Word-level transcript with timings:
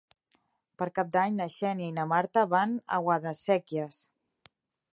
Per 0.81 0.85
Cap 0.99 1.11
d'Any 1.15 1.35
na 1.41 1.47
Xènia 1.55 1.89
i 1.89 1.93
na 1.97 2.07
Marta 2.13 2.45
van 2.55 2.73
a 2.97 2.99
Guadasséquies. 3.09 4.01